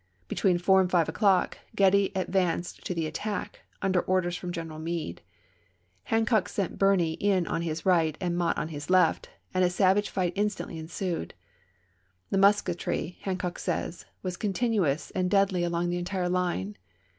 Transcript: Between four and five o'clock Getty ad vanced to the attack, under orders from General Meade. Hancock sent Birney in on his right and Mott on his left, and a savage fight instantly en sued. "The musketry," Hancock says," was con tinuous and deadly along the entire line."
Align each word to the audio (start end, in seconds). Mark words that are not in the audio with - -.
Between 0.27 0.57
four 0.57 0.81
and 0.81 0.89
five 0.89 1.07
o'clock 1.07 1.59
Getty 1.75 2.15
ad 2.15 2.25
vanced 2.25 2.81
to 2.85 2.95
the 2.95 3.05
attack, 3.05 3.59
under 3.83 4.01
orders 4.01 4.35
from 4.35 4.51
General 4.51 4.79
Meade. 4.79 5.21
Hancock 6.05 6.49
sent 6.49 6.79
Birney 6.79 7.13
in 7.13 7.45
on 7.45 7.61
his 7.61 7.85
right 7.85 8.17
and 8.19 8.35
Mott 8.35 8.57
on 8.57 8.69
his 8.69 8.89
left, 8.89 9.29
and 9.53 9.63
a 9.63 9.69
savage 9.69 10.09
fight 10.09 10.33
instantly 10.35 10.79
en 10.79 10.87
sued. 10.87 11.35
"The 12.31 12.39
musketry," 12.39 13.19
Hancock 13.21 13.59
says," 13.59 14.05
was 14.23 14.37
con 14.37 14.53
tinuous 14.53 15.11
and 15.13 15.29
deadly 15.29 15.63
along 15.63 15.89
the 15.91 15.99
entire 15.99 16.29
line." 16.29 16.77